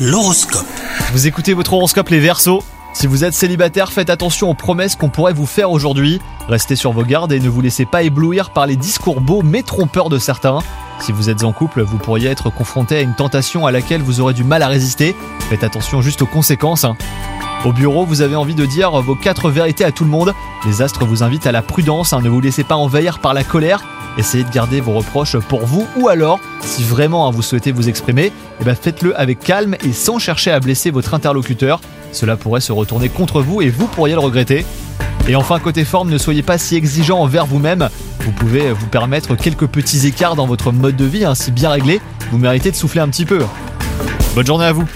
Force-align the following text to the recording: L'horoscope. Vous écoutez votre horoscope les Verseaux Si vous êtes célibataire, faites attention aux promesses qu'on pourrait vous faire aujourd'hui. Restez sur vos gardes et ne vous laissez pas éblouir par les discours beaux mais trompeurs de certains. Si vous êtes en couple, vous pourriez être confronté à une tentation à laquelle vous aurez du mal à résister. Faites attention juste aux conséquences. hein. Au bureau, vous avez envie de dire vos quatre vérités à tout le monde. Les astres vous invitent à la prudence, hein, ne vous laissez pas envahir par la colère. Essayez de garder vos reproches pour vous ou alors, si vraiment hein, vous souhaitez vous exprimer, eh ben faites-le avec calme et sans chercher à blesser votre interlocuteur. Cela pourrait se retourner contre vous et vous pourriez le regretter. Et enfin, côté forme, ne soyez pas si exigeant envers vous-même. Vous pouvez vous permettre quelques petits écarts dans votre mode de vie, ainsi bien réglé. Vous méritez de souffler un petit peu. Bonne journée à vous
L'horoscope. 0.00 0.64
Vous 1.12 1.26
écoutez 1.26 1.52
votre 1.52 1.74
horoscope 1.74 2.08
les 2.08 2.20
Verseaux 2.20 2.62
Si 2.94 3.06
vous 3.06 3.22
êtes 3.22 3.34
célibataire, 3.34 3.92
faites 3.92 4.08
attention 4.08 4.48
aux 4.48 4.54
promesses 4.54 4.96
qu'on 4.96 5.10
pourrait 5.10 5.34
vous 5.34 5.44
faire 5.44 5.70
aujourd'hui. 5.70 6.20
Restez 6.48 6.74
sur 6.74 6.92
vos 6.92 7.02
gardes 7.02 7.32
et 7.32 7.40
ne 7.40 7.50
vous 7.50 7.60
laissez 7.60 7.84
pas 7.84 8.02
éblouir 8.02 8.48
par 8.50 8.66
les 8.66 8.76
discours 8.76 9.20
beaux 9.20 9.42
mais 9.42 9.62
trompeurs 9.62 10.08
de 10.08 10.18
certains. 10.18 10.60
Si 11.00 11.12
vous 11.12 11.28
êtes 11.28 11.44
en 11.44 11.52
couple, 11.52 11.82
vous 11.82 11.98
pourriez 11.98 12.30
être 12.30 12.48
confronté 12.48 12.96
à 12.96 13.00
une 13.02 13.14
tentation 13.14 13.66
à 13.66 13.72
laquelle 13.72 14.00
vous 14.00 14.20
aurez 14.20 14.32
du 14.32 14.42
mal 14.42 14.62
à 14.62 14.68
résister. 14.68 15.14
Faites 15.50 15.64
attention 15.64 16.00
juste 16.00 16.22
aux 16.22 16.26
conséquences. 16.26 16.84
hein. 16.84 16.96
Au 17.66 17.72
bureau, 17.72 18.06
vous 18.06 18.22
avez 18.22 18.36
envie 18.36 18.54
de 18.54 18.64
dire 18.64 18.90
vos 19.02 19.14
quatre 19.14 19.50
vérités 19.50 19.84
à 19.84 19.92
tout 19.92 20.04
le 20.04 20.10
monde. 20.10 20.32
Les 20.64 20.80
astres 20.80 21.04
vous 21.04 21.22
invitent 21.22 21.46
à 21.46 21.52
la 21.52 21.60
prudence, 21.60 22.14
hein, 22.14 22.22
ne 22.22 22.30
vous 22.30 22.40
laissez 22.40 22.64
pas 22.64 22.76
envahir 22.76 23.18
par 23.18 23.34
la 23.34 23.44
colère. 23.44 23.82
Essayez 24.18 24.44
de 24.44 24.50
garder 24.50 24.80
vos 24.80 24.92
reproches 24.92 25.36
pour 25.38 25.64
vous 25.66 25.86
ou 25.96 26.08
alors, 26.08 26.40
si 26.60 26.82
vraiment 26.82 27.28
hein, 27.28 27.30
vous 27.30 27.42
souhaitez 27.42 27.72
vous 27.72 27.88
exprimer, 27.88 28.32
eh 28.60 28.64
ben 28.64 28.74
faites-le 28.74 29.18
avec 29.18 29.40
calme 29.40 29.76
et 29.84 29.92
sans 29.92 30.18
chercher 30.18 30.50
à 30.50 30.60
blesser 30.60 30.90
votre 30.90 31.14
interlocuteur. 31.14 31.80
Cela 32.12 32.36
pourrait 32.36 32.60
se 32.60 32.72
retourner 32.72 33.08
contre 33.08 33.40
vous 33.40 33.62
et 33.62 33.68
vous 33.68 33.86
pourriez 33.86 34.14
le 34.14 34.20
regretter. 34.20 34.64
Et 35.28 35.36
enfin, 35.36 35.58
côté 35.60 35.84
forme, 35.84 36.10
ne 36.10 36.18
soyez 36.18 36.42
pas 36.42 36.58
si 36.58 36.76
exigeant 36.76 37.20
envers 37.20 37.46
vous-même. 37.46 37.88
Vous 38.20 38.32
pouvez 38.32 38.72
vous 38.72 38.86
permettre 38.86 39.36
quelques 39.36 39.66
petits 39.66 40.06
écarts 40.06 40.34
dans 40.34 40.46
votre 40.46 40.72
mode 40.72 40.96
de 40.96 41.04
vie, 41.04 41.24
ainsi 41.24 41.52
bien 41.52 41.70
réglé. 41.70 42.00
Vous 42.32 42.38
méritez 42.38 42.70
de 42.70 42.76
souffler 42.76 43.00
un 43.00 43.08
petit 43.08 43.24
peu. 43.24 43.44
Bonne 44.34 44.46
journée 44.46 44.66
à 44.66 44.72
vous 44.72 44.86